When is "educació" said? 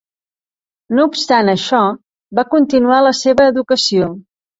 3.53-4.09